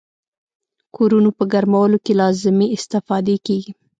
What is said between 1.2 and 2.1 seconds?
په ګرمولو